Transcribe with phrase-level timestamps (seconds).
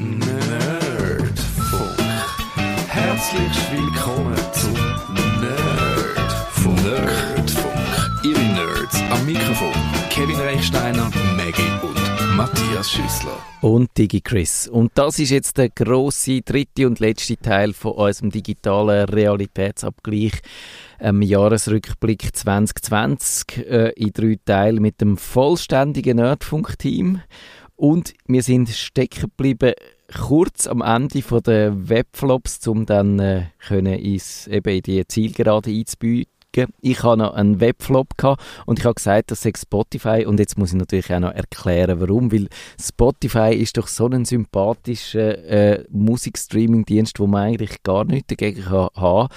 [0.00, 1.98] Nerdfunk.
[2.86, 4.74] Herzlich willkommen zum
[5.40, 6.84] Nerdfunk.
[6.84, 8.24] Nerdfunk.
[8.24, 9.72] Ihre Nerds am Mikrofon.
[10.08, 13.36] Kevin Reichsteiner, Maggie und Matthias Schüssler.
[13.60, 14.68] Und DigiChris.
[14.68, 20.34] Und das ist jetzt der große dritte und letzte Teil von unserem digitalen Realitätsabgleich
[21.00, 27.20] im Jahresrückblick 2020 äh, in drei Teilen mit dem vollständigen Nerdfunk-Team.
[27.78, 29.72] Und wir sind stecken geblieben
[30.12, 35.70] kurz am Ende von der Webflops, um dann äh, können ins, eben in die Zielgerade
[35.70, 36.26] einzubiegen.
[36.80, 40.58] Ich hatte noch einen Webflop gehabt und ich habe gesagt, das sei Spotify und jetzt
[40.58, 42.48] muss ich natürlich auch noch erklären, warum, weil
[42.82, 48.88] Spotify ist doch so ein sympathischer äh, Musikstreaming-Dienst, wo man eigentlich gar nichts dagegen kann
[48.96, 49.28] haben.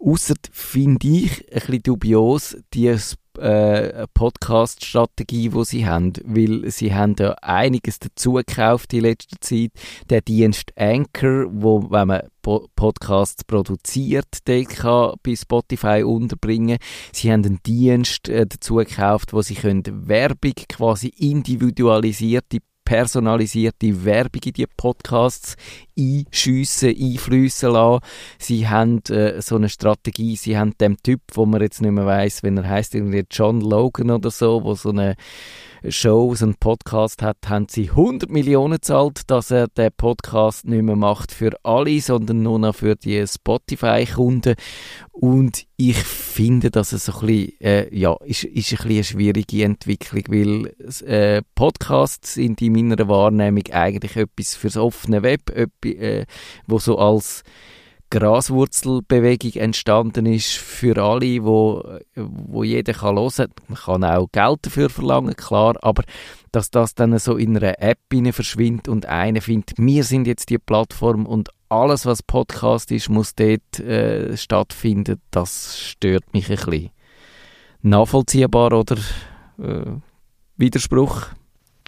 [0.00, 2.94] Außer finde ich ein bisschen dubios die
[3.38, 9.72] äh, Podcast-Strategie, die sie haben, weil sie haben ja einiges dazu gekauft in letzter Zeit.
[10.10, 16.78] Der Dienst Anchor, wo, wenn man po Podcasts produziert, den kann bei Spotify unterbringen.
[17.12, 24.40] Sie haben einen Dienst äh, dazu gekauft, wo sie können Werbung quasi individualisierte personalisierte Werbung
[24.46, 25.56] in die Podcasts
[25.98, 28.04] einschiessen, einfließen lassen.
[28.38, 32.06] Sie haben äh, so eine Strategie, sie haben dem Typ, wo man jetzt nicht mehr
[32.06, 35.16] weiss, wenn er heißt irgendwie John Logan oder so, wo so eine
[35.90, 40.82] Show, so einen Podcast hat, haben sie 100 Millionen zahlt, dass er den Podcast nicht
[40.82, 44.54] mehr macht für alle, sondern nur noch für die Spotify-Kunden.
[45.12, 49.04] Und ich finde, dass es so ein bisschen, äh, ja, ist, ist ein bisschen eine
[49.04, 50.74] schwierige Entwicklung, weil
[51.08, 56.26] äh, Podcasts sind in meiner Wahrnehmung eigentlich etwas fürs offene Web, etwas, äh,
[56.66, 57.44] wo so als
[58.10, 61.82] Graswurzelbewegung entstanden ist für alle, wo,
[62.14, 63.52] wo jeder kann hören.
[63.68, 66.04] Man kann auch Geld dafür verlangen, klar, aber
[66.52, 67.98] dass das dann so in einer App
[68.32, 73.34] verschwindet und einer findet, wir sind jetzt die Plattform und alles, was Podcast ist, muss
[73.34, 76.90] dort äh, stattfinden, das stört mich ein bisschen.
[77.82, 78.96] Nachvollziehbar oder
[79.58, 79.96] äh,
[80.56, 81.26] Widerspruch?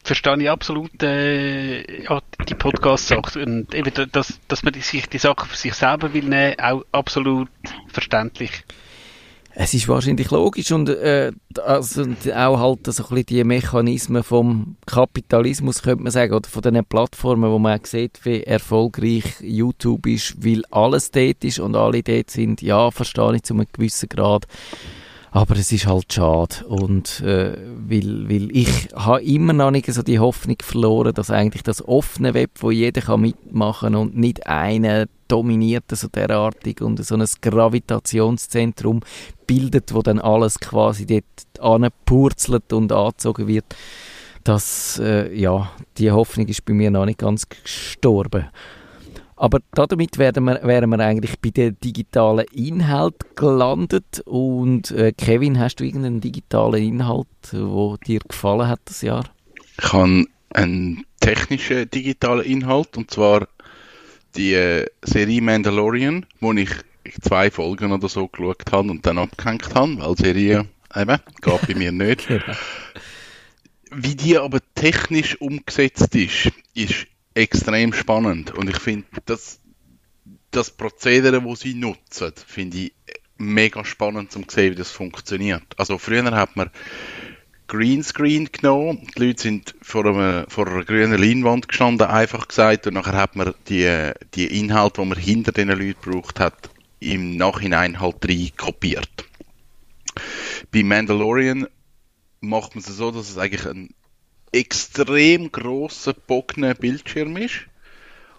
[0.04, 3.44] Verstehe ich absolut äh, ja, die Podcast-Sache.
[3.44, 7.48] Und eben, dass, dass man sich die Sache für sich selber will nehmen, auch absolut
[7.88, 8.64] verständlich.
[9.60, 11.32] Es ist wahrscheinlich logisch und äh,
[11.64, 16.62] also, auch halt so ein bisschen die Mechanismen vom Kapitalismus, könnte man sagen, oder von
[16.62, 22.04] den Plattformen, wo man sieht, wie erfolgreich YouTube ist, weil alles dort ist und alle
[22.04, 24.46] dort sind, ja, verstehe ich zu einem gewissen Grad.
[25.38, 27.56] Aber es ist halt schade und äh,
[27.88, 32.34] weil, weil ich habe immer noch nicht so die Hoffnung verloren, dass eigentlich das offene
[32.34, 38.98] Web, wo jeder kann mitmachen und nicht einer dominiert so derartig und so ein Gravitationszentrum
[39.46, 41.24] bildet, wo dann alles quasi dort
[41.60, 43.76] anpurzelt und angezogen wird.
[44.42, 48.46] Das, äh, ja, die Hoffnung ist bei mir noch nicht ganz gestorben.
[49.38, 54.20] Aber damit wären wir, wären wir eigentlich bei den digitalen Inhalt gelandet.
[54.26, 59.24] Und äh, Kevin, hast du irgendeinen digitalen Inhalt, wo dir gefallen hat das Jahr?
[59.80, 63.46] Ich habe einen technischen digitalen Inhalt und zwar
[64.34, 66.70] die äh, Serie Mandalorian, wo ich
[67.22, 70.66] zwei Folgen oder so geschaut habe und dann abgehängt habe, weil Serie
[70.96, 72.28] eben geht bei mir nicht.
[73.90, 77.06] Wie die aber technisch umgesetzt ist, ist
[77.38, 79.60] extrem spannend und ich finde, dass
[80.50, 82.92] das Prozedere, das sie nutzen, finde ich
[83.36, 85.62] mega spannend um zu sehen, wie das funktioniert.
[85.76, 86.70] Also früher hat man
[87.68, 92.94] Greenscreen genommen, die Leute sind vor, einem, vor einer grünen Leinwand gestanden, einfach gesagt, und
[92.94, 98.00] nachher hat man die, die Inhalte, die man hinter diesen Leuten braucht hat, im Nachhinein
[98.00, 99.26] halt rein kopiert.
[100.72, 101.68] Bei Mandalorian
[102.40, 103.94] macht man es so, dass es eigentlich ein
[104.52, 107.66] extrem grosser, bogner Bildschirm ist.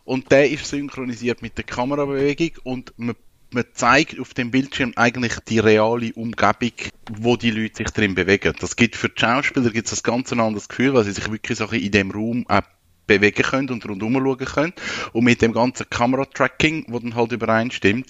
[0.05, 3.15] Und der ist synchronisiert mit der Kamerabewegung und man,
[3.51, 6.73] man zeigt auf dem Bildschirm eigentlich die reale Umgebung,
[7.11, 8.55] wo die Leute sich drin bewegen.
[8.59, 11.91] Das gibt für die Schauspieler gibt's ein ganz anderes Gefühl, weil sie sich wirklich in
[11.91, 12.45] dem Raum
[13.05, 14.73] bewegen können und rundum schauen können.
[15.13, 18.07] Und mit dem ganzen Kameratracking, wo dann halt übereinstimmt,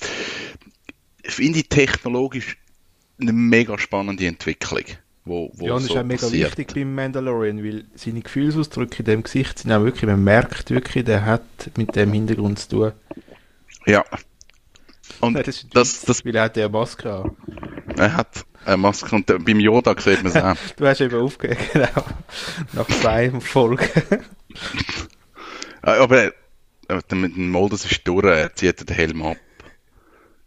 [1.23, 2.57] finde ich technologisch
[3.19, 4.85] eine mega spannende Entwicklung
[5.29, 6.57] wo, wo Ja, und das so ist auch mega passiert.
[6.57, 11.05] wichtig beim Mandalorian, weil seine Gefühlsausdrücke in dem Gesicht sind auch wirklich, man merkt wirklich,
[11.05, 11.41] der hat
[11.77, 12.91] mit dem Hintergrund zu tun.
[13.85, 14.03] Ja.
[15.21, 17.31] Und ja, das, das, das, weil er hat eine Maske an.
[17.95, 20.55] Er hat eine Maske und beim Yoda sieht man es auch.
[20.77, 22.05] du hast eben aufgehört, genau.
[22.73, 23.87] Nach zwei Folgen.
[25.81, 26.31] Aber
[26.89, 29.37] äh, mit dem Modus ist durch, er zieht den Helm ab.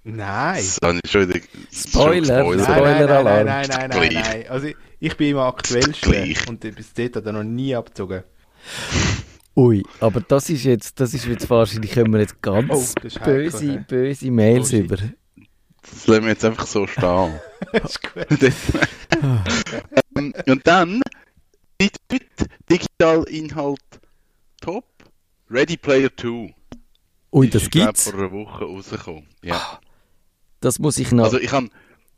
[0.04, 0.64] Nein.
[0.80, 1.32] Das ist schon
[1.72, 4.46] Spoiler, Spoiler, Spoiler nein, nein, nein, nein, nein, nein, nein.
[4.48, 4.68] Also
[4.98, 8.24] ich bin im aktuellsten und bis dort hat er noch nie abgezogen.
[9.54, 13.04] Ui, aber das ist jetzt, das ist jetzt wahrscheinlich, können wir jetzt ganz Oh, das
[13.16, 14.96] ist böse, heikel, böse Mails Oh, über.
[14.96, 17.38] Das lassen wir jetzt einfach so stehen.
[17.72, 18.26] ist gut.
[20.14, 21.00] Ähm, Und dann,
[21.80, 22.22] nicht mit
[22.70, 23.80] Digitalinhalt
[24.60, 24.84] top,
[25.50, 26.54] Ready Player 2.
[27.32, 28.10] Ui, Ist, das ich glaub, gibt's.
[28.10, 29.26] vor einer Woche rausgekommen.
[29.42, 29.80] Ja.
[30.62, 31.24] Das muss ich noch.
[31.24, 31.68] Also ich habe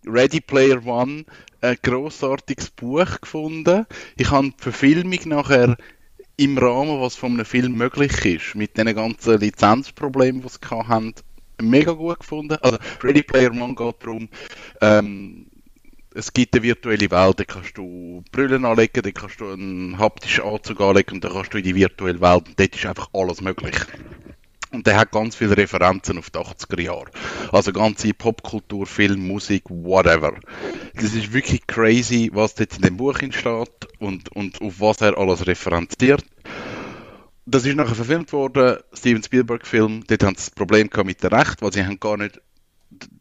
[0.06, 1.24] Ready Player One
[1.62, 3.86] ein grossartiges Buch gefunden.
[4.16, 5.76] Ich habe die Verfilmung nachher
[6.36, 11.14] im Rahmen, was von einem Film möglich ist, mit den ganzen Lizenzproblemen, die sie haben,
[11.62, 12.58] mega gut gefunden.
[12.60, 14.28] Also Ready Player One geht darum,
[14.82, 15.46] ähm,
[16.14, 20.44] es gibt eine virtuelle Welt, da kannst du Brillen anlegen, da kannst du einen haptischen
[20.44, 23.40] Anzug anlegen und dann kannst du in die virtuelle Welt und dort ist einfach alles
[23.40, 23.74] möglich.
[24.74, 27.10] Und der hat ganz viele Referenzen auf die 80er Jahre.
[27.52, 30.34] Also ganze Popkultur, Film, Musik, whatever.
[30.94, 35.16] Das ist wirklich crazy, was dort in dem Buch entsteht und, und auf was er
[35.16, 36.24] alles referenziert.
[37.46, 40.04] Das ist nachher verfilmt worden, Steven Spielberg-Film.
[40.08, 42.40] Dort haben sie das Problem mit der Recht, weil sie haben gar nicht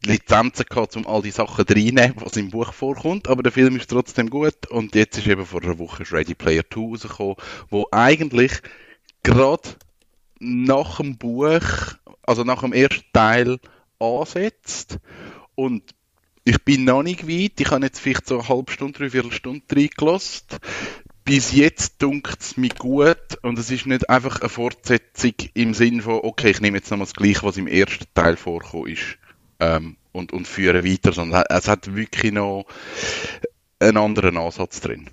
[0.04, 3.28] Lizenzen gehabt, um all die Sachen reinzunehmen, was im Buch vorkommt.
[3.28, 4.66] Aber der Film ist trotzdem gut.
[4.70, 7.36] Und jetzt ist eben vor einer Woche Ready Player 2 rausgekommen,
[7.70, 8.60] wo eigentlich
[9.22, 9.76] gerade
[10.44, 11.62] nach dem Buch,
[12.22, 13.58] also nach dem ersten Teil
[13.98, 14.98] ansetzt.
[15.54, 15.94] Und
[16.44, 17.60] ich bin noch nicht weit.
[17.60, 20.46] Ich habe jetzt vielleicht so eine halbe Stunde, dreiviertel Stunde reingelassen.
[21.24, 26.02] Bis jetzt dunkt es mir gut und es ist nicht einfach eine Fortsetzung im Sinn
[26.02, 29.16] von, okay, ich nehme jetzt nochmal das Gleiche, was im ersten Teil vorkommt ist
[29.58, 32.66] ähm, und, und führe weiter, sondern es hat wirklich noch
[33.78, 35.08] einen anderen Ansatz drin.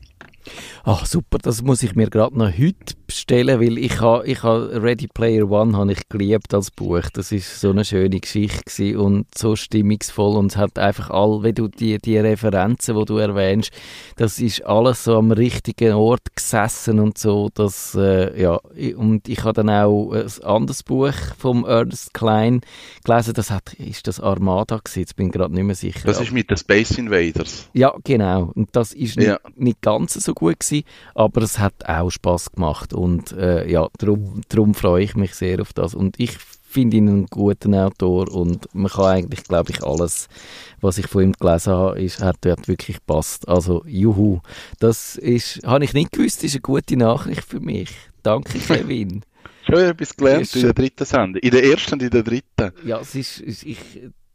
[0.84, 4.56] Ach super, das muss ich mir gerade noch heute bestellen, weil ich habe ich ha
[4.56, 7.04] Ready Player One habe ich geliebt als Buch.
[7.14, 11.56] Das ist so eine schöne Geschichte und so stimmungsvoll und es hat einfach all, wenn
[11.56, 13.72] du die, die Referenzen, wo du erwähnst,
[14.16, 18.60] das ist alles so am richtigen Ort gesessen und so, dass, äh, ja,
[18.96, 22.62] und ich habe dann auch ein anderes Buch vom Ernest Klein
[23.04, 26.02] gelesen, das hat, ist das Armada gewesen, jetzt bin ich gerade nicht mehr sicher.
[26.06, 27.70] Das ist mit den Space Invaders.
[27.74, 28.52] Ja, genau.
[28.56, 29.40] Und das ist nicht, Ja.
[29.56, 30.86] nicht ganz so gut gewesen,
[31.16, 35.74] aber es hat auch Spaß gemacht und äh, ja, darum, freue ich mich sehr auf
[35.74, 35.96] das.
[35.96, 40.30] Und ich finde ihn einen guten Autor und man kann eigentlich, glaube ich, alles,
[40.80, 43.48] was ich von ihm gelesen habe, ist, hat dort wirklich passt.
[43.48, 44.40] Also, juhu.
[44.80, 47.90] Das ist, habe ich nicht gewusst, ist eine gute Nachricht für mich.
[48.22, 49.24] Danke, Kevin.
[49.66, 51.42] Schon etwas gelernt Ist in der dritten Sendung.
[51.42, 52.72] In der ersten und in der dritten.
[52.86, 53.80] ja, es ist, ich,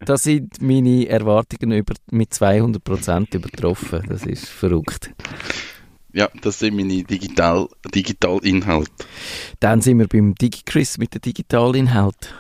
[0.01, 4.03] da sind meine Erwartungen über, mit 200% übertroffen.
[4.09, 5.11] Das ist verrückt.
[6.17, 9.05] Ja, das sind meine Digital, Digitalinhalte.
[9.61, 12.35] Dann sind wir beim DigiChris mit den Digitalinhalt.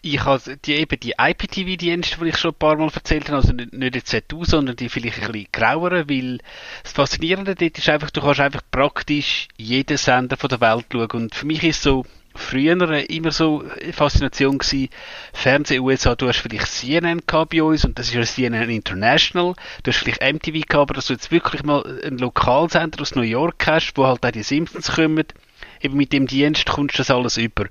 [0.00, 3.52] Ich habe die, eben die IPTV-Dienste, die ich schon ein paar Mal erzählt habe, also
[3.52, 6.38] nicht, nicht jetzt ZU, sondern die vielleicht ein bisschen graueren, weil
[6.82, 11.10] das Faszinierende dort ist einfach, du kannst einfach praktisch jeden Sender von der Welt schauen.
[11.10, 12.06] Und für mich ist so
[12.40, 14.88] früher immer so Faszination gewesen,
[15.32, 19.54] Fernsehen USA, du hast vielleicht CNN gehabt bei uns und das ist ja CNN International,
[19.82, 23.22] du hast vielleicht MTV gehabt, aber dass du jetzt wirklich mal einen Lokalsender aus New
[23.22, 25.24] York hast, wo halt auch die Simpsons kommen,
[25.80, 27.66] eben mit dem Dienst kommst du das alles über.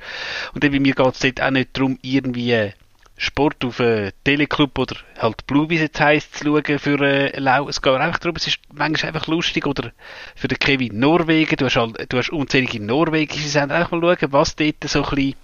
[0.53, 2.71] Und eben mir geht es dort auch nicht darum, irgendwie
[3.19, 7.37] Sport auf einen Teleclub oder halt Blue, wie es jetzt heisst, zu schauen für äh,
[7.37, 7.67] Lau.
[7.67, 9.67] Es geht einfach darum, es ist manchmal einfach lustig.
[9.67, 9.91] Oder
[10.35, 14.31] für den Kevin Norwegen, du hast, halt, du hast unzählige norwegische Sender, einfach mal schauen,
[14.31, 15.35] was dort so ein bisschen,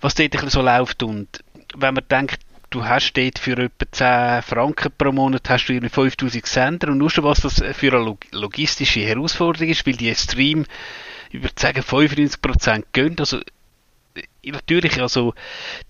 [0.00, 1.02] was dort ein bisschen so läuft.
[1.02, 1.28] Und
[1.76, 2.38] wenn man denkt,
[2.70, 6.88] du hast dort für etwa 10 Franken pro Monat hast du irgendwie 5000 Sender.
[6.92, 10.66] Und nur schon was das für eine log logistische Herausforderung ist, weil die Stream
[11.56, 13.44] sagen 95% gehen, also äh,
[14.52, 15.34] natürlich, also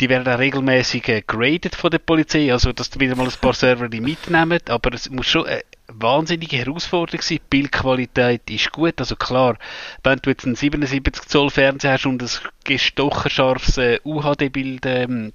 [0.01, 3.41] die werden auch regelmäßig äh, graded von der Polizei, also dass die wieder mal ein
[3.41, 7.41] paar Server mitnehmen, aber es muss schon eine wahnsinnige Herausforderung sein.
[7.51, 9.57] Bildqualität ist gut, also klar,
[10.03, 12.31] wenn du jetzt einen 77 Zoll Fernseher hast und ein
[12.65, 15.33] gestochen scharfes äh, UHD-Bild ähm,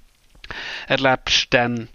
[0.88, 1.88] erlebst, dann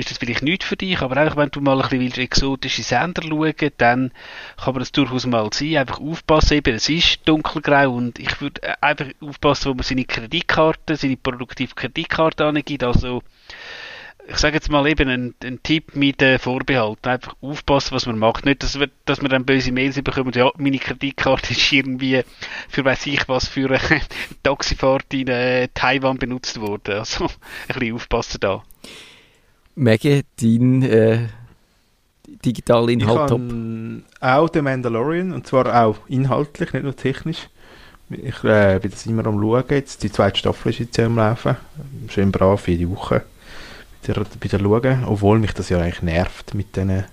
[0.00, 3.22] ist das vielleicht nichts für dich, aber auch wenn du mal ein bisschen exotische Sender
[3.22, 4.12] schauen, dann
[4.56, 5.76] kann man das durchaus mal sein.
[5.76, 10.04] Einfach aufpassen, eben, es ist dunkelgrau und ich würde äh, einfach aufpassen, wo man seine
[10.04, 12.82] Kreditkarte, seine produktive Kreditkarte angibt.
[12.82, 13.22] Also,
[14.28, 17.06] ich sage jetzt mal eben einen, Tipp mit äh, Vorbehalt.
[17.06, 18.44] Einfach aufpassen, was man macht.
[18.44, 22.22] Nicht, dass, wir, dass man dann böse Mails bekommen, ja, meine Kreditkarte ist irgendwie
[22.68, 24.00] für weiß ich was für eine
[24.42, 26.94] Taxifahrt in äh, Taiwan benutzt worden.
[26.94, 27.30] Also, ein
[27.68, 28.62] bisschen aufpassen da.
[29.80, 31.28] Maggie, dein äh,
[32.26, 33.40] Ich Digitalinhalt top.
[34.20, 37.48] auch den Mandalorian, und zwar auch inhaltlich, nicht nur technisch.
[38.10, 40.02] Ich äh, bin das immer am schauen jetzt.
[40.02, 41.56] Die zweite Staffel ist jetzt am Laufen.
[42.08, 43.22] Schön brav jede Woche
[44.06, 47.04] bei der, bei der schauen, obwohl mich das ja eigentlich nervt mit diesen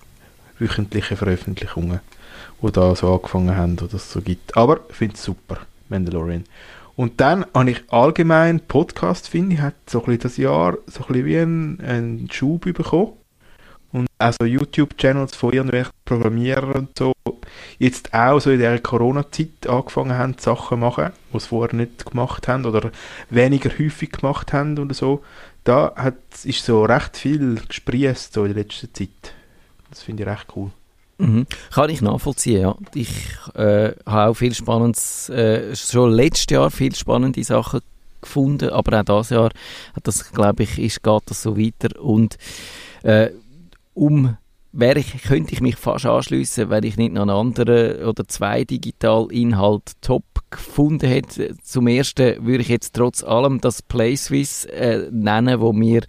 [0.58, 2.00] wöchentlichen Veröffentlichungen,
[2.60, 4.58] die da so angefangen haben oder es so gibt.
[4.58, 5.56] Aber ich finde es super.
[5.88, 6.44] Mandalorian.
[6.98, 11.02] Und dann habe ich allgemein Podcast, finde ich, hat so ein bisschen das Jahr so
[11.02, 13.12] ein bisschen wie einen, einen Schub bekommen.
[13.92, 17.12] Und also YouTube-Channels von irgendwelchen Programmierern und so,
[17.78, 22.04] jetzt auch so in der Corona-Zeit angefangen haben, Sachen zu machen, die sie vorher nicht
[22.04, 22.90] gemacht haben oder
[23.30, 25.22] weniger häufig gemacht haben oder so.
[25.62, 29.34] Da hat, ist so recht viel gesprießt so in der letzten Zeit.
[29.88, 30.72] Das finde ich recht cool.
[31.18, 31.46] Mhm.
[31.72, 32.76] Kann ich nachvollziehen, ja.
[32.94, 33.10] Ich
[33.54, 37.80] äh, habe auch viel Spannendes, äh, schon letztes Jahr viel spannende Sachen
[38.20, 39.50] gefunden, aber auch dieses Jahr
[40.02, 42.38] das, glaube ich, ist, geht das so weiter und
[43.02, 43.30] äh,
[43.94, 44.36] um
[44.72, 49.92] ich, könnte ich mich fast anschließen, wenn ich nicht noch einen anderen oder zwei Digitalinhalt
[50.00, 51.56] top gefunden hätte.
[51.62, 56.02] Zum ersten würde ich jetzt trotz allem das PlaySwiss äh, nennen, wo wir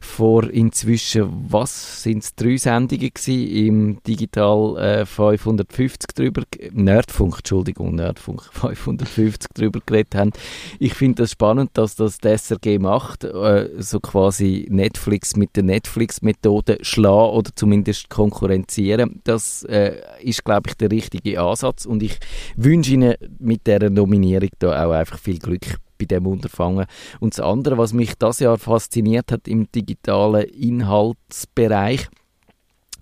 [0.00, 7.94] vor inzwischen, was sind es, drei Sendungen gewesen, im Digital äh, 550 drüber, Nerdfunk, Entschuldigung,
[7.96, 10.30] Nerdfunk 550 drüber geredet haben.
[10.78, 15.64] Ich finde das spannend, dass das die SRG macht, äh, so quasi Netflix mit der
[15.64, 19.20] Netflix-Methode schlagen oder zumindest konkurrenzieren.
[19.24, 22.18] Das äh, ist, glaube ich, der richtige Ansatz und ich
[22.56, 26.86] wünsche Ihnen mit der Nominierung da auch einfach viel Glück bei dem Unterfangen.
[27.20, 32.08] Und das andere, was mich das Jahr fasziniert hat im digitalen Inhaltsbereich,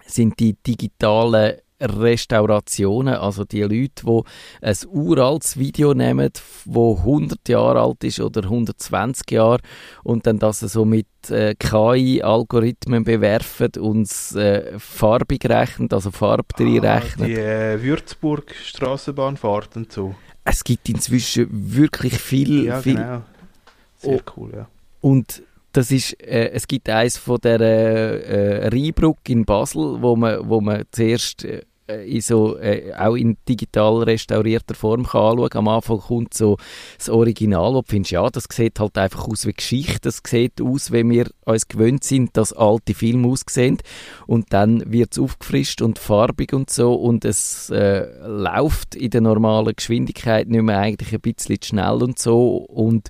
[0.04, 4.22] sind die digitalen Restaurationen, also die Leute, die
[4.62, 6.30] ein uraltes Video nehmen,
[6.64, 9.60] wo 100 Jahre alt ist oder 120 Jahre
[10.02, 16.96] und dann das so mit äh, KI-Algorithmen bewerfen und äh, farbig rechnen, also drin Ah,
[16.98, 17.26] rechnen.
[17.28, 20.14] die äh, Würzburg Straßenbahnfahrt und so.
[20.44, 23.22] Es gibt inzwischen wirklich viel, Ja, viel genau.
[23.98, 24.20] Sehr Oh.
[24.36, 24.68] cool, ja.
[25.00, 25.42] Und
[25.72, 30.60] das ist, äh, es gibt eins von der äh, Rheinbrücke in Basel, wo man, wo
[30.60, 35.50] man zuerst äh, in so, äh, auch in digital restaurierter Form kann anschauen.
[35.54, 36.56] Am Anfang kommt so
[36.96, 40.60] das Original, wo du findest, ja, das sieht halt einfach aus wie Geschichte, das sieht
[40.60, 43.78] aus, wie wir uns gewöhnt sind, dass alte Filme aussehen.
[44.26, 46.94] Und dann wird es aufgefrischt und farbig und so.
[46.94, 52.18] Und es äh, läuft in der normalen Geschwindigkeit nicht mehr eigentlich ein bisschen schnell und
[52.18, 52.56] so.
[52.56, 53.08] Und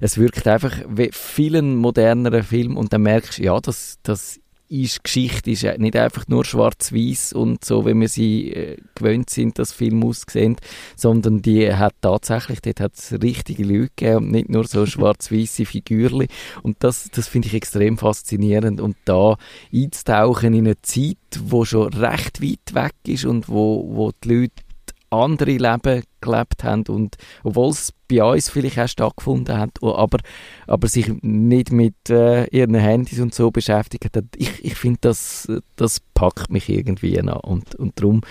[0.00, 5.02] es wirkt einfach wie vielen moderneren Filmen und dann merkst du, ja, das, das ist
[5.02, 9.72] Geschichte, ist nicht einfach nur schwarz-weiß und so, wie wir sie äh, gewöhnt sind, dass
[9.72, 10.56] Filme aussehen,
[10.96, 15.64] sondern die hat tatsächlich, dort hat es richtige Leute gegeben und nicht nur so schwarz-weiße
[15.64, 16.28] Figürchen
[16.62, 18.80] und das, das finde ich extrem faszinierend.
[18.80, 19.36] Und da
[19.72, 24.67] einzutauchen in eine Zeit, wo schon recht weit weg ist und wo, wo die Leute
[25.10, 30.18] andere Leben gelebt haben und obwohl es bei uns vielleicht auch stattgefunden hat, aber,
[30.66, 35.48] aber sich nicht mit äh, ihren Handys und so beschäftigt hat, ich, ich finde, das,
[35.76, 38.22] das packt mich irgendwie an und, und darum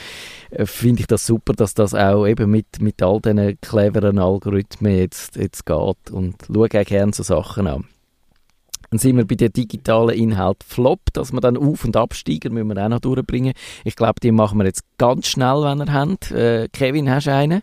[0.49, 4.97] äh, finde ich das super, dass das auch eben mit, mit all diesen cleveren Algorithmen
[4.97, 7.85] jetzt, jetzt geht und schaue auch gerne so Sachen an.
[8.89, 12.69] Dann sind wir bei den digitalen Inhalt Flop, dass wir dann Auf- und Absteiger müssen
[12.69, 13.53] wir auch noch durchbringen.
[13.83, 16.31] Ich glaube, die machen wir jetzt ganz schnell, wenn ihr habt.
[16.31, 17.61] Äh, Kevin, hast du einen?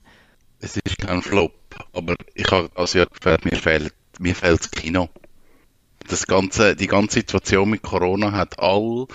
[0.60, 1.52] Es ist kein Flop,
[1.92, 5.08] aber ich habe also ja gefällt, mir fehlt, mir fehlt das Kino.
[6.08, 9.06] Das ganze, die ganze Situation mit Corona hat all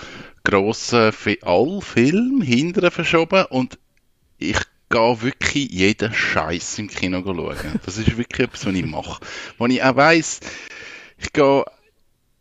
[0.44, 1.12] grossen,
[1.42, 3.78] all Filme hinterher verschoben und
[4.38, 4.58] ich
[4.90, 7.80] gehe wirklich jeden Scheiß im Kino schauen.
[7.84, 9.20] Das ist wirklich etwas, was ich mache.
[9.58, 10.40] Wo ich auch weiss,
[11.18, 11.64] ich gehe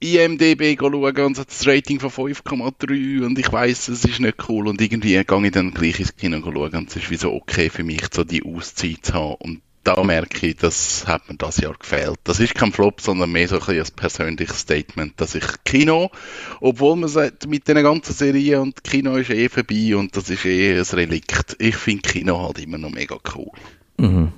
[0.02, 4.82] IMDB schauen und das Rating von 5,3 und ich weiss, es ist nicht cool und
[4.82, 7.84] irgendwie gehe ich dann gleich ins Kino schauen und es ist wie so okay für
[7.84, 11.74] mich, so die Auszeit zu haben und da merke ich, das hat mir das Jahr
[11.74, 12.20] gefehlt.
[12.26, 16.12] Das ist kein Flop, sondern mehr so ein, ein persönliches Statement, dass ich Kino,
[16.60, 20.46] obwohl man sagt, mit den ganzen Serien und Kino ist eh vorbei und das ist
[20.46, 21.56] eh ein Relikt.
[21.60, 23.52] Ich finde Kino halt immer noch mega cool.
[23.98, 24.32] Mhm.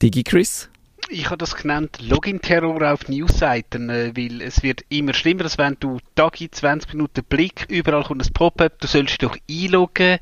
[0.00, 0.68] Digi Chris?
[1.16, 5.76] Ich habe das genannt Login-Terror auf Newsseiten, äh, weil es wird immer schlimmer, dass wenn
[5.78, 10.18] du Tagi 20 Minuten Blick, überall kommt ein Pop-up, du sollst dich doch einloggen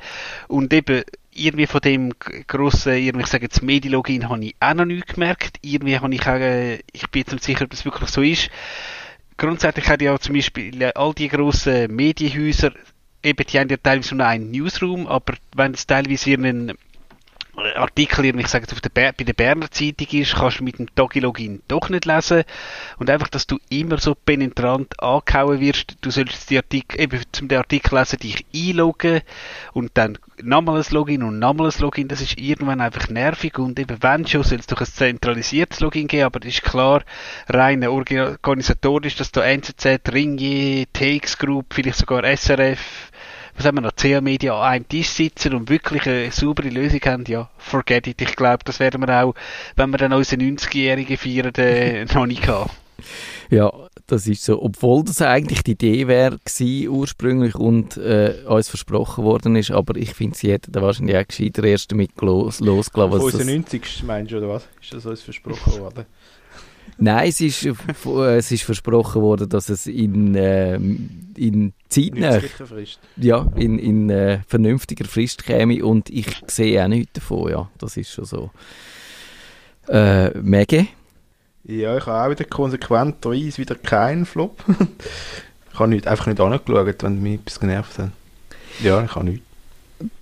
[0.49, 2.12] und eben irgendwie von dem
[2.46, 5.56] grossen, irgendwie, ich sage jetzt Medi-Login, habe ich auch noch nichts gemerkt.
[5.62, 8.50] Irgendwie habe ich auch, äh, ich bin jetzt nicht sicher, ob das wirklich so ist.
[9.38, 12.72] Grundsätzlich hat ja zum Beispiel all die grossen Medienhäuser,
[13.22, 16.76] eben, die haben ja teilweise nur einen Newsroom, aber wenn es teilweise ihren
[17.54, 20.94] Artikel, ich sage jetzt auf der bei der Berner Zeitung ist, kannst du mit dem
[20.94, 22.44] Togi-Login doch nicht lesen.
[22.97, 27.49] Und einfach, dass du immer so penetrant angehauen wirst, du sollst die Artikel, eben zum
[27.49, 29.21] den Artikel lesen, dich einloggen
[29.75, 33.78] und dann nochmal ein Login und nochmal ein Login, das ist irgendwann einfach nervig und
[33.78, 37.02] eben wenn schon, soll es doch ein zentralisiertes Login geben, aber das ist klar,
[37.49, 43.12] rein organisatorisch, dass da NZZ, Ringier, TX Group, vielleicht sogar SRF,
[43.56, 47.00] was haben wir noch, CA Media an einem Tisch sitzen und wirklich eine saubere Lösung
[47.04, 48.21] haben, ja, forget it.
[48.21, 49.35] Ich glaube, das werden wir auch,
[49.76, 52.71] wenn wir dann unsere 90-Jährigen feiern, äh, noch nicht haben.
[53.50, 53.71] Ja,
[54.06, 54.62] das ist so.
[54.62, 56.38] Obwohl das eigentlich die Idee wäre
[56.88, 61.26] ursprünglich und äh, uns versprochen worden ist, aber ich finde, sie hätten da wahrscheinlich auch
[61.26, 63.21] gescheiter erst damit los, losgelassen.
[63.21, 64.04] Auf 90.
[64.04, 64.68] meinst du, oder was?
[64.80, 66.06] Ist das uns versprochen worden?
[66.99, 73.00] Nein, es ist, äh, es ist versprochen worden, dass es in, äh, in zeitnah, Frist.
[73.16, 77.96] ja, in, in äh, vernünftiger Frist käme und ich sehe auch nichts davon, ja, das
[77.96, 78.50] ist schon so.
[79.88, 80.87] Äh, Mege?
[81.64, 84.64] Ja, ich habe auch wieder konsequenterweise wieder keinen Flop.
[85.72, 88.11] ich habe nicht, einfach nicht angeschaut, wenn mich etwas genervt hat.
[88.82, 89.46] Ja, ich habe nichts.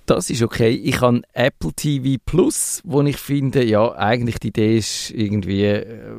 [0.05, 0.69] Das ist okay.
[0.69, 6.15] Ich habe Apple TV Plus, wo ich finde, ja, eigentlich die Idee ist irgendwie, äh,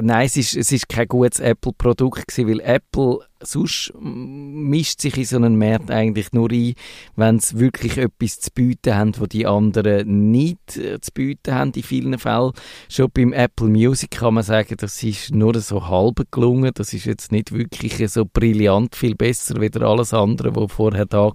[0.00, 5.24] nein, es ist, es ist kein gutes Apple-Produkt gewesen, weil Apple sonst mischt sich in
[5.24, 6.74] so einen Markt eigentlich nur ein,
[7.16, 11.72] wenn sie wirklich etwas zu bieten haben, was die anderen nicht äh, zu bieten haben
[11.72, 12.52] in vielen Fällen.
[12.88, 16.72] Schon beim Apple Music kann man sagen, das ist nur so halb gelungen.
[16.74, 21.26] Das ist jetzt nicht wirklich so brillant viel besser wie alles andere, was vorher da
[21.26, 21.34] war.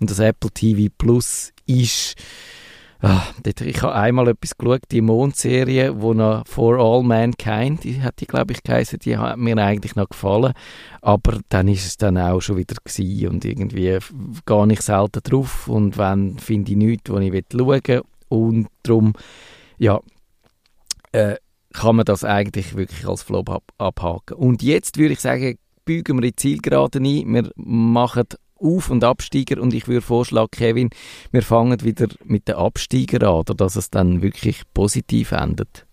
[0.00, 1.07] Und das Apple TV Plus
[1.66, 2.14] ist
[3.00, 8.18] Ah, ich habe einmal etwas geschaut, die Mondserie, wo noch For All Mankind, die hat
[8.18, 10.52] die, glaube ich, geheißen, die hat mir eigentlich noch gefallen.
[11.00, 13.98] Aber dann ist es dann auch schon wieder gewesen und irgendwie
[14.46, 15.68] gar nicht selten drauf.
[15.68, 18.02] Und wenn, finde ich nichts, was ich schauen will.
[18.28, 19.12] Und darum,
[19.78, 20.00] ja,
[21.12, 21.36] äh,
[21.72, 24.36] kann man das eigentlich wirklich als Flop ab abhaken.
[24.36, 27.32] Und jetzt würde ich sagen, bügen wir die Zielgerade ein.
[27.32, 28.24] Wir machen
[28.58, 30.90] auf- und Absteiger und ich würde vorschlagen, Kevin,
[31.30, 35.86] wir fangen wieder mit den Absteiger an, oder dass es dann wirklich positiv endet.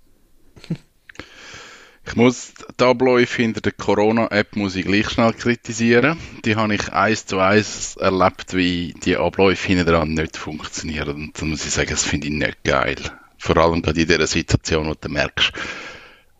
[2.08, 6.20] Ich muss die Abläufe hinter der Corona-App muss ich gleich schnell kritisieren.
[6.46, 11.16] Die habe ich eins zu eins erlebt, wie die Abläufe hinten dran nicht funktionieren.
[11.16, 12.98] Und da muss ich sagen, das finde ich nicht geil.
[13.40, 15.52] Vor allem gerade in dieser Situation, wo du merkst,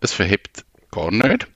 [0.02, 1.48] es verhebt gar nicht.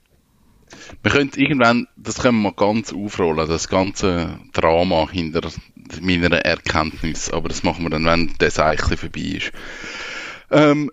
[1.02, 5.48] Wir können irgendwann, das können wir ganz aufrollen, das ganze Drama hinter
[6.00, 7.30] meiner Erkenntnis.
[7.30, 9.52] Aber das machen wir dann, wenn das eigentlich vorbei ist.
[10.50, 10.90] Ähm,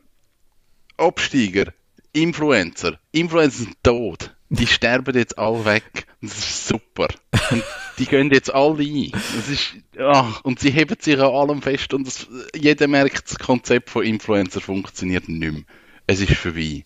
[0.98, 1.74] Absteiger,
[2.14, 3.00] Influencer.
[3.12, 4.36] Influencer sind tot.
[4.50, 6.06] Die sterben jetzt alle weg.
[6.22, 7.08] Das ist super.
[7.52, 7.64] Und
[8.00, 9.12] die gehen jetzt alle ein.
[9.12, 13.40] Das ist, ach, und sie heben sich an allem fest und das, jeder merkt, das
[13.40, 15.64] Konzept von Influencer funktioniert nicht mehr.
[16.08, 16.86] Es ist vorbei.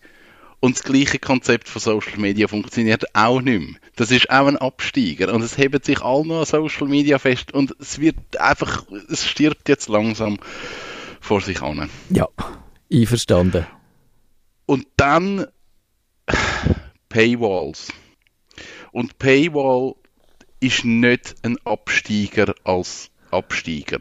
[0.62, 3.80] Und das gleiche Konzept von Social Media funktioniert auch nicht mehr.
[3.96, 5.34] Das ist auch ein Absteiger.
[5.34, 7.52] Und es hebt sich all noch an Social Media fest.
[7.52, 10.38] Und es wird einfach, es stirbt jetzt langsam
[11.20, 11.90] vor sich an.
[12.12, 12.28] Ja,
[12.94, 13.66] einverstanden.
[14.68, 15.48] Und dann
[17.10, 17.92] Paywalls.
[18.92, 19.96] Und Paywall
[20.60, 23.98] ist nicht ein Absteiger als Absteiger.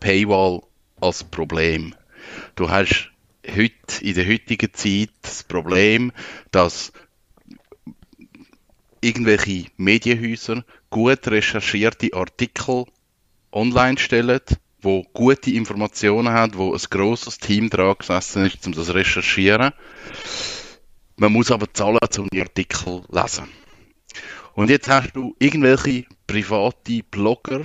[0.00, 0.62] Paywall
[1.00, 1.94] als Problem.
[2.56, 3.09] Du hast
[3.56, 6.12] heute, in der heutigen Zeit das Problem,
[6.50, 6.92] dass
[9.00, 12.84] irgendwelche Medienhäuser gut recherchierte Artikel
[13.52, 14.40] online stellen,
[14.82, 19.72] wo gute Informationen haben, wo ein grosses Team dran gesessen ist, um das zu recherchieren.
[21.16, 23.48] Man muss aber zahlen, um die Artikel zu lesen.
[24.54, 27.62] Und jetzt hast du irgendwelche private Blogger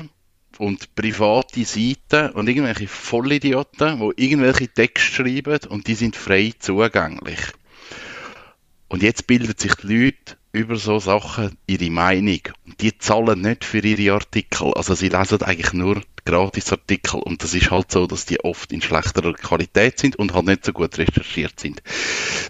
[0.60, 7.40] und private Seiten und irgendwelche Vollidioten, die irgendwelche Texte schreiben und die sind frei zugänglich.
[8.88, 12.40] Und jetzt bilden sich die Leute über so Sachen ihre Meinung.
[12.66, 14.74] Und die zahlen nicht für ihre Artikel.
[14.74, 17.20] Also sie lesen eigentlich nur Gratisartikel.
[17.20, 20.66] Und das ist halt so, dass die oft in schlechterer Qualität sind und halt nicht
[20.66, 21.84] so gut recherchiert sind.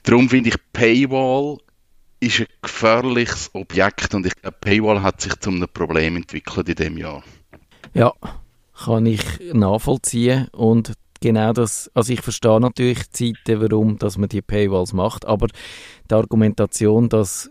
[0.04, 1.58] Darum finde ich Paywall
[2.20, 6.76] ist ein gefährliches Objekt und ich glaube, Paywall hat sich zu einem Problem entwickelt in
[6.76, 7.24] dem Jahr.
[7.96, 8.14] Ja,
[8.84, 14.28] kann ich nachvollziehen und genau das, also ich verstehe natürlich die Zeiten, warum dass man
[14.28, 15.48] die Paywalls macht, aber
[16.10, 17.50] die Argumentation, dass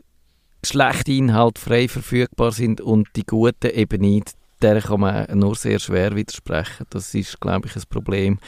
[0.63, 5.79] schlechte Inhalte frei verfügbar sind und die guten eben nicht, der kann man nur sehr
[5.79, 6.87] schwer widersprechen.
[6.91, 8.39] Das ist, glaube ich, ein Problem.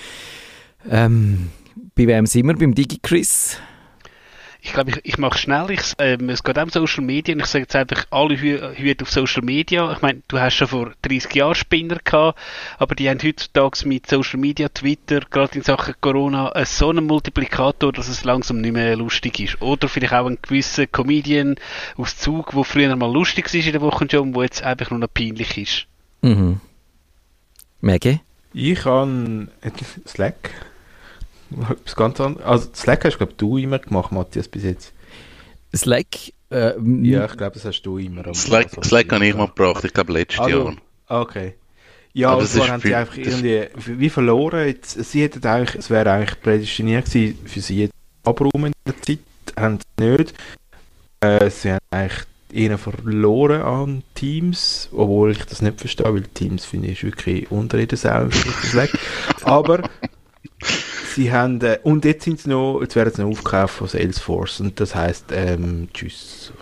[0.88, 1.50] Ähm,
[1.94, 2.56] bei wem sind wir?
[2.56, 3.58] Beim DigiChris?
[4.66, 5.70] Ich glaube, ich, ich mache schnell.
[5.70, 9.04] Ich, ähm, es geht auch um Social Media und ich sage jetzt einfach alle Hüte
[9.04, 9.92] auf Social Media.
[9.92, 12.36] Ich meine, du hast schon vor 30 Jahren Spinner gehabt,
[12.76, 17.06] aber die haben heutzutage mit Social Media, Twitter, gerade in Sachen Corona, einen so einen
[17.06, 19.62] Multiplikator, dass es langsam nicht mehr lustig ist.
[19.62, 21.54] Oder vielleicht auch ein gewisser Comedian
[21.96, 24.98] aus Zug, wo früher mal lustig war in der Woche schon, wo jetzt einfach nur
[24.98, 25.86] noch peinlich ist.
[26.22, 26.60] Mhm.
[27.80, 28.18] Maggie?
[28.52, 29.46] Ich habe
[30.08, 30.50] Slack.
[31.70, 32.46] Etwas ganz anderes.
[32.46, 34.92] Also Slack hast, glaube du immer gemacht, Matthias, bis jetzt.
[35.74, 36.06] Slack?
[36.50, 38.32] Äh, ja, ich glaube, das hast du immer.
[38.34, 40.76] Slack, Slack habe ich mal gebracht, ich glaube letztes also, Jahr.
[41.08, 41.54] Okay.
[42.12, 44.66] Ja, Aber und das zwar ist haben sie einfach irgendwie wie verloren.
[44.66, 49.02] Jetzt, sie hätten eigentlich, es wäre eigentlich prädestiniert gewesen, für sie jetzt abräumen in der
[49.02, 49.18] Zeit.
[49.56, 50.34] Haben sie nicht.
[51.20, 56.64] Äh, sie haben eigentlich ihnen verloren an Teams, obwohl ich das nicht verstehe, weil Teams
[56.64, 58.28] finde ich ist wirklich unter jeder Sau.
[59.42, 59.82] Aber
[61.16, 64.60] sie haben, äh, und jetzt sind sie noch, jetzt werden sie noch aufgekauft von Salesforce
[64.60, 66.52] und das heisst, ähm, tschüss.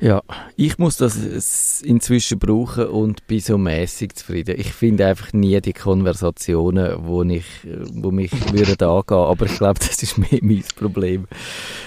[0.00, 0.22] Ja,
[0.56, 4.56] ich muss das inzwischen brauchen und bin so mäßig zufrieden.
[4.58, 7.46] Ich finde einfach nie die Konversationen, wo, ich,
[7.92, 11.26] wo mich würden angehen, aber ich glaube, das ist mehr mein Problem.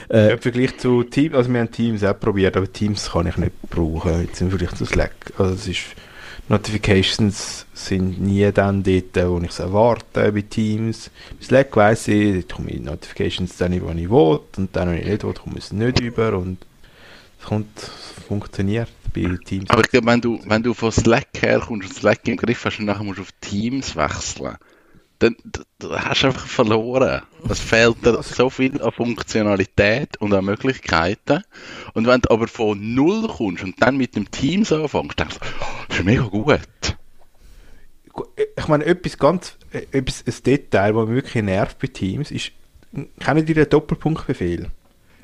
[0.10, 3.38] Äh, Im Vergleich zu Teams, also wir haben Teams auch probiert, aber Teams kann ich
[3.38, 5.14] nicht brauchen, jetzt im Vergleich zu Slack.
[5.38, 5.82] Also es ist,
[6.50, 11.12] Notifications sind nie dann dort, wo ich es erwarte bei Teams.
[11.40, 15.00] Bei Slack weiss ich, dort komme ich Notifications dann, wo ich will und dann, wenn
[15.00, 16.58] ich nicht will, komme ich nicht über und
[17.40, 17.80] es kommt,
[18.28, 19.70] funktioniert bei Teams.
[19.70, 22.80] Aber ich glaube, wenn du, wenn du von Slack herkommst und Slack im Griff hast
[22.80, 24.56] und nachher musst du auf Teams wechseln,
[25.20, 27.22] dann d- d- hast du einfach verloren.
[27.50, 31.44] Es fehlt dir so viel an Funktionalität und an Möglichkeiten.
[31.94, 35.46] Und wenn du aber von Null kommst und dann mit dem Teams anfängst, denkst du,
[35.62, 36.60] oh, das ist mega gut.
[38.58, 42.52] Ich meine, etwas ganz, äh, etwas, ein Detail, das mich wirklich nervt bei Teams, ist,
[43.20, 44.72] kennt ihr den Doppelpunktbefehl?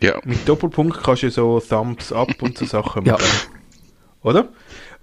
[0.02, 3.14] Ja, Mit Doppelpunkt kannst du ja so Thumbs up und so Sachen Ja.
[3.14, 3.26] machen.
[4.22, 4.50] Oder?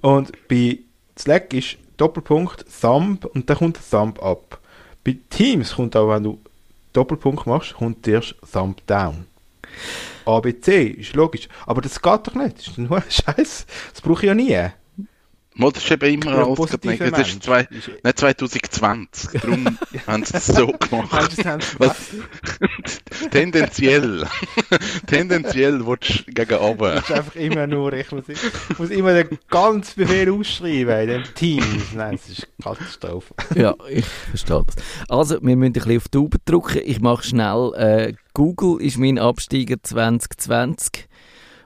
[0.02, 0.78] Und bei
[1.18, 4.59] Slack ist Doppelpunkt Thumb und dann kommt Thumb up.
[5.04, 6.38] Bei Teams kommt auch, wenn du
[6.92, 9.26] Doppelpunkt machst, kommt erst Thumb down.
[10.24, 11.48] ABC ist logisch.
[11.66, 12.58] Aber das geht doch nicht.
[12.58, 13.66] Das ist nur Scheiß.
[13.92, 14.70] Das brauche ich ja nie.
[15.60, 17.10] Mal, das ist eben immer Ja, alles negativ.
[17.10, 19.40] Das ist zwei, Ist- nicht 2020.
[19.40, 21.36] Darum haben sie es so gemacht.
[21.78, 21.96] Was?
[23.30, 24.26] Tendenziell.
[25.06, 26.94] Tendenziell willst du gegen oben.
[26.94, 31.08] Das ist einfach immer nur, ich muss, ich muss immer den ganzen Befehl ausschreiben in
[31.08, 31.92] dem Teams.
[31.94, 33.34] Nein, das ist Katastrophe.
[33.54, 34.76] ja, ich verstehe das.
[35.08, 36.80] Also, wir müssen ein bisschen auf die Tube drücken.
[36.84, 37.72] Ich mache schnell.
[37.76, 41.08] Äh, Google ist mein Absteiger 2020.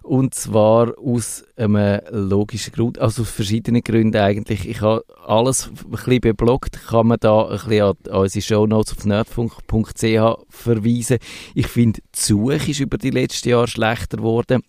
[0.04, 4.68] Und zwar aus einem logischen Grund, also aus verschiedenen Gründen eigentlich.
[4.68, 8.98] Ich habe alles ein bisschen bebloggt, kann man da ein bisschen an an unsere Shownotes
[8.98, 11.18] auf nerdfunk.ch verweisen.
[11.54, 14.62] Ich finde, die Suche ist über die letzten Jahre schlechter geworden.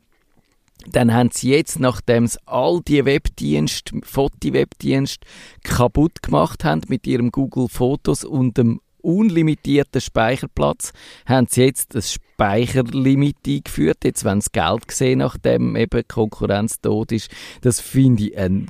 [0.87, 5.27] Dann haben sie jetzt, nachdem sie all die Webdienste, Foti-Webdienste
[5.63, 10.93] kaputt gemacht haben mit ihrem Google Fotos und dem unlimitierten Speicherplatz,
[11.25, 13.99] haben sie jetzt das Speicherlimit eingeführt.
[14.03, 17.29] Jetzt wollen sie Geld sehen, nachdem eben die Konkurrenz tot ist.
[17.61, 18.67] Das finde ich ein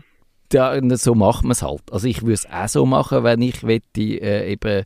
[0.49, 1.91] da, so macht man es halt.
[1.91, 4.85] Also ich würde es auch so machen, wenn ich wette, äh, eben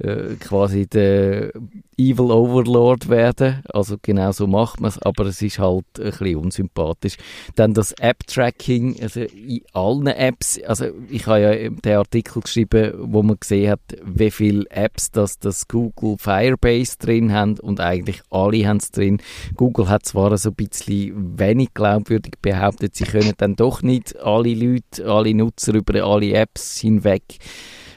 [0.00, 1.52] äh, quasi der
[1.96, 3.62] Evil Overlord werden.
[3.72, 7.16] Also genau so macht man es, aber es ist halt ein bisschen unsympathisch.
[7.56, 13.22] Dann das App-Tracking, also in allen Apps, also ich habe ja den Artikel geschrieben, wo
[13.22, 18.66] man gesehen hat, wie viele Apps das, das Google Firebase drin haben und eigentlich alle
[18.66, 19.20] haben es drin.
[19.56, 24.54] Google hat zwar so ein bisschen wenig glaubwürdig behauptet, sie können dann doch nicht alle
[24.54, 27.38] Leute, alle Nutzer über alle Apps hinweg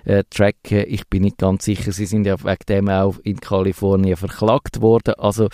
[0.05, 0.85] äh, tracken.
[0.87, 5.15] Ich bin nicht ganz sicher, sie sind ja wegen dem auch in Kalifornien verklagt worden.
[5.15, 5.49] Also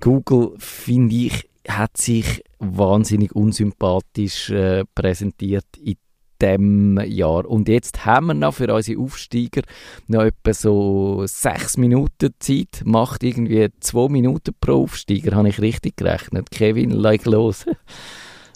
[0.00, 5.96] Google, finde ich, hat sich wahnsinnig unsympathisch äh, präsentiert in
[6.40, 7.46] dem Jahr.
[7.46, 9.62] Und jetzt haben wir noch für unsere Aufsteiger
[10.08, 12.82] noch etwa so sechs Minuten Zeit.
[12.84, 16.50] Macht irgendwie zwei Minuten pro Aufsteiger, habe ich richtig gerechnet.
[16.50, 17.64] Kevin, leg los.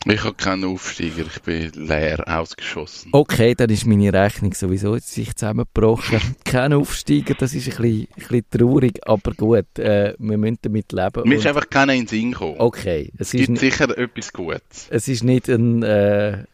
[0.06, 3.10] Ich habe keinen Aufsteiger, ich bin leer ausgeschossen.
[3.12, 6.20] Okay, dann ist meine Rechnung sowieso jetzt sich zusammengebrochen.
[6.44, 10.92] Kein Aufsteiger, das ist ein bisschen, ein bisschen traurig, aber gut, äh, wir müssen damit
[10.92, 11.28] leben.
[11.28, 12.54] Mir ist einfach keiner in den Sinn gekommen.
[12.58, 14.86] okay, es es gibt sicher etwas Gutes.
[14.88, 16.44] es ist nicht ein, äh,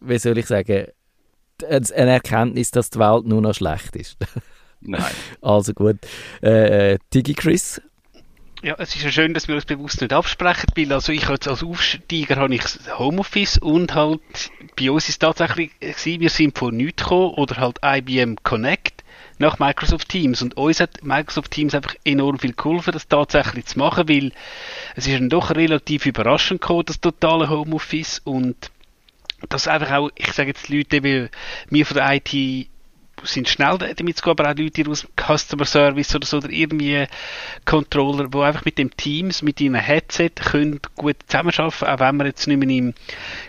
[0.00, 0.86] wie soll ich sagen,
[1.68, 4.16] ein- eine Erkenntnis, dass die Welt nur noch schlecht ist.
[4.80, 5.04] Nein.
[5.40, 5.96] Also gut,
[6.42, 7.80] äh, äh, Digi Chris,
[8.64, 11.46] Ja, es ist ja schön, dass wir uns bewusst nicht absprechen, weil also ich als,
[11.46, 12.62] als Aufsteiger habe ich
[12.98, 14.22] Homeoffice und halt
[14.80, 19.04] bei uns ist es tatsächlich gewesen, wir sind von nichts gekommen oder halt IBM Connect
[19.36, 20.40] nach Microsoft Teams.
[20.40, 24.32] Und uns hat Microsoft Teams einfach enorm viel geholfen, das tatsächlich zu machen, weil
[24.96, 28.22] es ist dann doch relativ überraschend gekommen, das totale Homeoffice.
[28.24, 28.70] Und
[29.50, 31.28] das einfach auch, ich sage jetzt Leute, wie
[31.68, 32.70] wir von der IT
[33.22, 37.06] sind schnell damit zu gehen, aber auch Leute aus Customer Service oder so, oder irgendwie
[37.64, 42.26] Controller, die einfach mit dem Teams, mit ihrem Headset können gut zusammenarbeiten, auch wenn man
[42.26, 42.94] jetzt nicht mehr im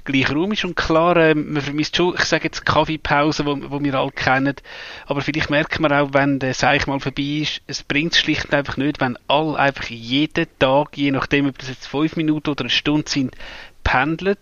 [0.04, 0.65] gleichen Raum ist.
[0.65, 4.56] Und klar, ähm, man vermisst schon, ich sage jetzt Kaffeepause, wo, wo wir alle kennen,
[5.08, 8.45] aber vielleicht merkt man auch, wenn der Seich mal vorbei ist, es bringt es schlicht
[8.45, 12.49] und einfach nicht, wenn alle einfach jeden Tag, je nachdem, ob das jetzt fünf Minuten
[12.49, 13.36] oder eine Stunde sind,
[13.84, 14.38] pendeln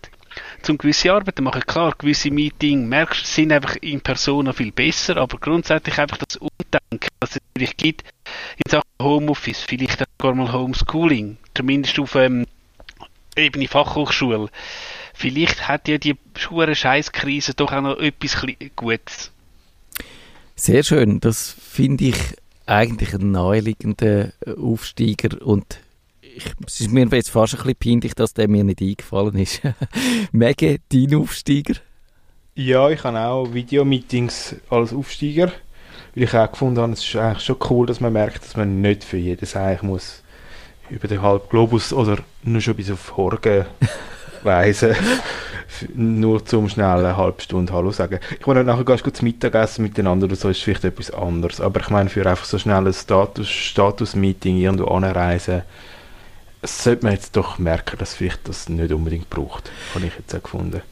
[0.62, 1.62] zum gewisse Arbeiten machen.
[1.66, 7.08] Klar, gewisse Meetings merkst, sind einfach in Persona viel besser, aber grundsätzlich einfach das Umdenken,
[7.20, 8.04] was es vielleicht gibt
[8.64, 12.46] in Sachen Homeoffice, vielleicht sogar mal Homeschooling, zumindest auf ähm,
[13.36, 14.48] Ebene Fachhochschule.
[15.12, 18.44] Vielleicht hat ja die schwere Scheißkrise doch auch noch etwas
[18.76, 19.32] Gutes.
[20.56, 22.16] Sehr schön, das finde ich
[22.66, 25.80] eigentlich ein naheliegender Aufsteiger und
[26.36, 29.60] ich, es ist mir jetzt fast ein bisschen peinlich, dass der mir nicht eingefallen ist.
[30.32, 31.74] Mege, dein Aufsteiger?
[32.54, 35.52] Ja, ich habe auch Videomeetings als Aufsteiger,
[36.14, 38.80] weil ich auch gefunden habe, es ist eigentlich schon cool, dass man merkt, dass man
[38.80, 40.22] nicht für jedes eigentlich muss
[40.90, 43.64] über den halben Globus oder nur schon bis auf Horgen
[44.44, 44.94] reisen,
[45.94, 48.20] nur zum schnell eine halbe Stunde Hallo sagen.
[48.38, 51.80] Ich meine, nachher gehst du zu Mittagessen miteinander oder so, ist vielleicht etwas anderes, aber
[51.80, 55.62] ich meine, für einfach so schnell ein Status, Status-Meeting irgendwo anreisen,
[56.66, 59.70] sollte man jetzt doch merken, dass vielleicht das nicht unbedingt braucht.
[59.94, 60.82] Habe ich jetzt auch gefunden.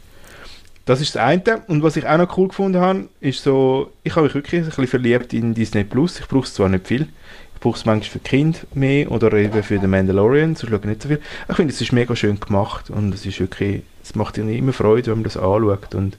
[0.85, 1.63] Das ist das eine.
[1.69, 4.67] Und was ich auch noch cool gefunden habe, ist so, ich habe mich wirklich ein
[4.67, 6.19] bisschen verliebt in Disney Plus.
[6.19, 7.09] Ich brauche es zwar nicht viel.
[7.55, 10.57] Ich brauche es manchmal für Kind mehr oder eben für den Mandalorian.
[10.57, 11.21] So schaue ich nicht so viel.
[11.49, 14.73] Ich finde, es ist mega schön gemacht und es ist wirklich, es macht irgendwie immer
[14.73, 16.19] Freude, wenn man das anschaut und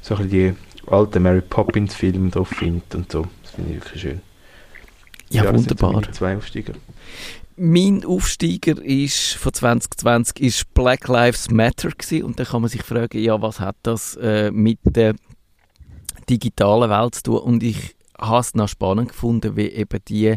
[0.00, 3.26] so ein bisschen die alten Mary Poppins Filme drauf findet und so.
[3.42, 4.20] Das finde ich wirklich schön.
[5.30, 6.00] Ja, ja wunderbar.
[6.12, 6.74] Zwei Aufsteiger.
[7.60, 12.22] Mein Aufsteiger ist von 2020 ist Black Lives Matter gewesen.
[12.22, 15.16] und da kann man sich fragen, ja, was hat das äh, mit der
[16.30, 17.38] digitalen Welt zu tun?
[17.38, 20.36] Und ich habe es noch spannend gefunden, wie eben die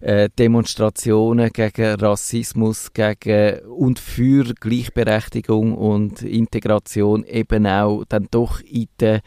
[0.00, 8.88] äh, Demonstrationen gegen Rassismus gegen und für Gleichberechtigung und Integration eben auch dann doch in
[8.98, 9.20] der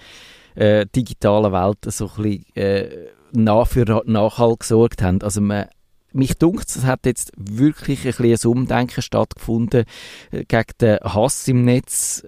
[0.55, 2.89] äh, digitalen Welt so ein bisschen äh,
[3.31, 5.21] nach für Nachhalt gesorgt haben.
[5.21, 5.67] Also man
[6.13, 9.85] mich dunkt, es hat jetzt wirklich ein, ein Umdenken stattgefunden
[10.31, 12.23] äh, gegen den Hass im Netz.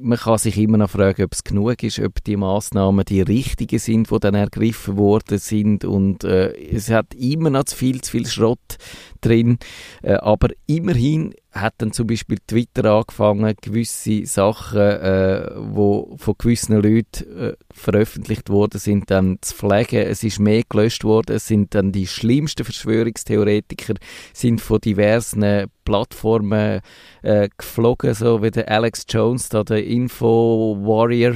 [0.00, 3.78] Man kann sich immer noch fragen, ob es genug ist, ob die Maßnahmen die richtigen
[3.78, 5.84] sind, die dann ergriffen worden sind.
[5.84, 8.78] Und äh, es hat immer noch zu viel, zu viel Schrott
[9.20, 9.58] drin.
[10.02, 16.76] Äh, aber immerhin hat dann zum Beispiel Twitter angefangen, gewisse Sachen, äh, wo von gewissen
[16.76, 20.00] Leuten äh, veröffentlicht worden sind, dann zu flaggen.
[20.00, 21.36] Es ist mehr gelöscht worden.
[21.36, 23.94] Es sind dann die schlimmsten Verschwörungstheoretiker
[24.32, 26.80] sind von diversen Plattformen
[27.22, 31.34] äh, geflogen, so wie der Alex Jones, da der Info Warrior.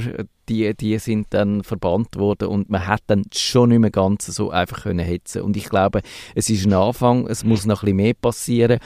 [0.49, 4.49] Die, die sind dann verbannt worden und man hat dann schon nicht mehr ganz so
[4.49, 6.01] einfach können hetzen und ich glaube
[6.35, 8.79] es ist ein Anfang es muss noch ein bisschen mehr passieren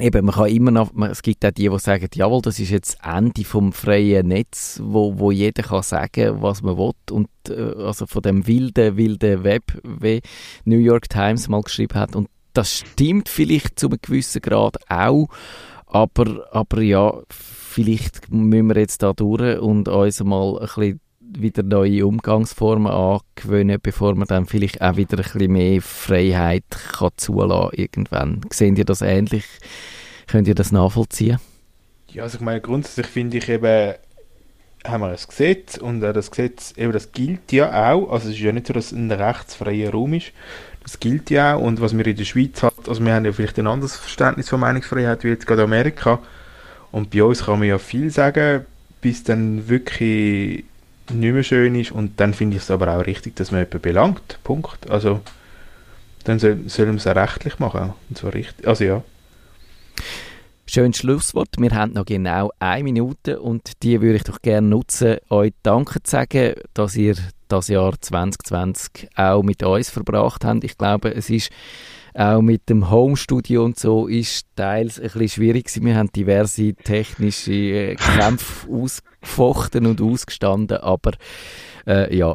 [0.00, 2.98] eben, man kann immer noch, es gibt auch die, die sagen, jawohl, das ist jetzt
[3.00, 6.92] das Ende vom freien Netz, wo, wo jeder kann sagen, was man will.
[7.10, 10.20] Und äh, also von dem wilden, wilden Web, wie
[10.64, 12.16] New York Times mal geschrieben hat.
[12.16, 15.28] Und das stimmt vielleicht zu einem gewissen Grad auch,
[15.86, 21.00] aber, aber ja, vielleicht müssen wir jetzt da durch und uns mal ein bisschen
[21.32, 27.10] wieder neue Umgangsformen angewöhnen, bevor man dann vielleicht auch wieder ein bisschen mehr Freiheit kann
[27.16, 28.40] zulassen irgendwann.
[28.50, 29.44] Sehen ihr das ähnlich?
[30.26, 31.38] Könnt ihr das nachvollziehen?
[32.08, 33.94] Ja, also ich meine, grundsätzlich finde ich eben,
[34.84, 38.40] haben wir ein Gesetz und das Gesetz, eben das gilt ja auch, also es ist
[38.40, 40.32] ja nicht so, dass es ein rechtsfreier Raum ist,
[40.82, 43.32] das gilt ja auch und was wir in der Schweiz hat, also wir haben ja
[43.32, 46.20] vielleicht ein anderes Verständnis von Meinungsfreiheit wie jetzt gerade Amerika
[46.90, 48.64] und bei uns kann man ja viel sagen,
[49.00, 50.64] bis dann wirklich
[51.12, 51.92] nicht mehr schön ist.
[51.92, 54.38] Und dann finde ich es aber auch richtig, dass man jemanden belangt.
[54.44, 54.90] Punkt.
[54.90, 55.20] Also,
[56.24, 57.92] dann soll, soll man es auch rechtlich machen.
[58.08, 58.66] Und zwar richtig.
[58.66, 59.02] Also, ja.
[60.66, 61.48] Schönes Schlusswort.
[61.58, 66.00] Wir haben noch genau eine Minute und die würde ich doch gerne nutzen, euch Danke
[66.02, 67.16] zu sagen, dass ihr
[67.48, 70.62] das Jahr 2020 auch mit uns verbracht habt.
[70.62, 71.50] Ich glaube, es ist
[72.14, 75.86] auch mit dem Homestudio und so ist teils ein bisschen schwierig gewesen.
[75.86, 81.12] Wir haben diverse technische äh, Kämpfe ausgefochten und ausgestanden, aber
[81.86, 82.34] äh, ja,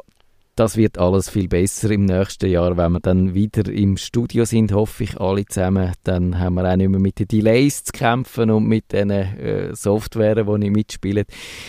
[0.56, 4.72] das wird alles viel besser im nächsten Jahr, wenn wir dann wieder im Studio sind,
[4.72, 5.92] hoffe ich alle zusammen.
[6.04, 9.76] Dann haben wir auch nicht mehr mit den Delays zu kämpfen und mit den äh,
[9.76, 11.26] Software, die ich mitspiele.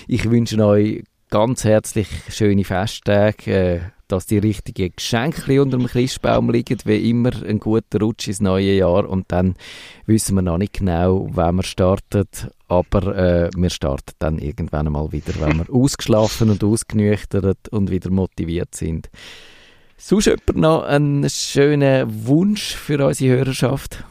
[0.06, 3.92] Ich wünsche euch ganz herzlich schöne Festtage.
[4.08, 8.74] Dass die richtigen Geschenke unter dem Christbaum liegen, wie immer ein guter Rutsch ins neue
[8.74, 9.56] Jahr und dann
[10.06, 12.28] wissen wir noch nicht genau, wann wir starten,
[12.68, 18.10] aber äh, wir starten dann irgendwann mal wieder, wenn wir ausgeschlafen und ausgenüchtert und wieder
[18.10, 19.10] motiviert sind.
[19.96, 24.04] Sonst jemand noch einen schönen Wunsch für unsere Hörerschaft?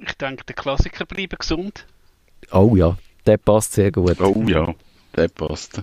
[0.00, 1.86] Ich denke, der Klassiker bleiben gesund.
[2.52, 4.20] Oh ja, der passt sehr gut.
[4.20, 4.72] Oh ja,
[5.16, 5.82] der passt.